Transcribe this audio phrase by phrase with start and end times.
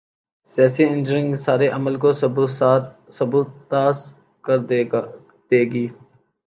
[0.51, 2.09] 'سیاسی انجینئرنگ‘ اس سارے عمل کو
[3.17, 3.97] سبوتاژ
[4.43, 4.57] کر
[5.49, 5.85] دے گی۔